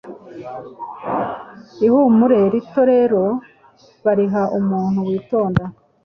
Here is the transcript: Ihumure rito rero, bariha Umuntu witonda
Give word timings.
Ihumure 1.85 2.39
rito 2.53 2.81
rero, 2.91 3.21
bariha 4.03 4.43
Umuntu 4.59 4.99
witonda 5.09 5.63